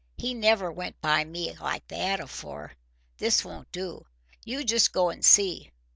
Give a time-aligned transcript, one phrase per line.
[0.17, 2.73] He never went by me like that afore.
[3.17, 4.07] This won't do.
[4.43, 5.69] You just go and see.